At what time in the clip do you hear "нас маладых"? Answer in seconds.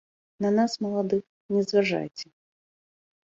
0.59-1.21